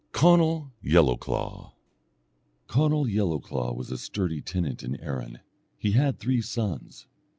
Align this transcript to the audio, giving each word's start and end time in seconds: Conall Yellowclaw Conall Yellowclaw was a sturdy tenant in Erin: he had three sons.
Conall 0.13 0.71
Yellowclaw 0.83 1.73
Conall 2.67 3.05
Yellowclaw 3.05 3.75
was 3.75 3.91
a 3.91 3.99
sturdy 3.99 4.41
tenant 4.41 4.81
in 4.81 4.99
Erin: 4.99 5.41
he 5.77 5.91
had 5.91 6.17
three 6.17 6.41
sons. 6.41 7.05